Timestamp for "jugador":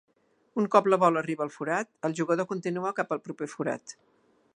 2.21-2.47